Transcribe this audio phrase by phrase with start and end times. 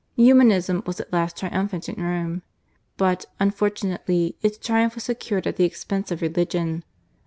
[0.15, 2.41] Humanism was at last triumphant in Rome,
[2.97, 6.83] but, unfortunately, its triumph was secured at the expense of religion.